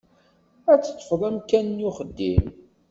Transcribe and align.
Ad 0.71 0.81
teṭṭfeḍ 0.81 1.21
amkan-nni 1.29 1.85
uxeddim? 1.89 2.45